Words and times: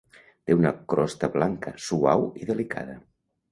Té 0.49 0.55
una 0.59 0.71
crosta 0.93 1.29
blanca, 1.37 1.75
suau 1.89 2.27
i 2.43 2.51
delicada. 2.51 3.01